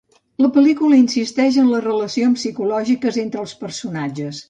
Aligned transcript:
La 0.43 0.47
pel·lícula 0.55 0.97
insisteix 1.01 1.59
en 1.65 1.69
les 1.75 1.85
relacions 1.87 2.41
psicològiques 2.41 3.25
entre 3.29 3.45
els 3.47 3.59
personatges. 3.65 4.39